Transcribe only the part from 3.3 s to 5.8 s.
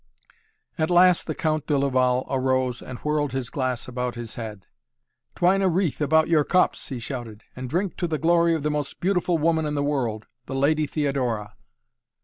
his glass about his head. "Twine a